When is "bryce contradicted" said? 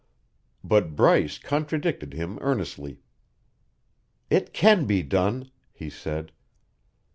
0.95-2.15